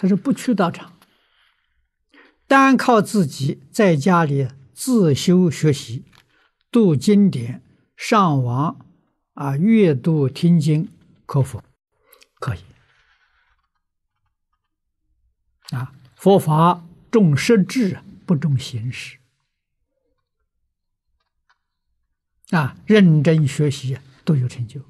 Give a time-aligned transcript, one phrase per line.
[0.00, 0.96] 他是不去道场
[2.46, 6.04] 单靠自己在家里自修学习
[6.70, 7.64] 读经典
[7.96, 8.86] 上网
[9.34, 10.88] 啊阅读听经
[11.26, 11.64] 可否？
[12.38, 12.60] 可以。
[15.74, 19.18] 啊佛法重实质不重形式。
[22.50, 24.80] 啊认真学习都有成就。